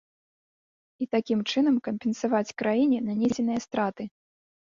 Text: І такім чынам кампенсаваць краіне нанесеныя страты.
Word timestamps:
І 1.03 1.07
такім 1.15 1.39
чынам 1.53 1.75
кампенсаваць 1.89 2.55
краіне 2.63 2.99
нанесеныя 3.11 3.59
страты. 3.69 4.03